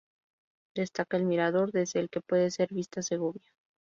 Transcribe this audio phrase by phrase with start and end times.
[0.73, 3.51] Destaca el mirador desde el que puede ser vista Segovia.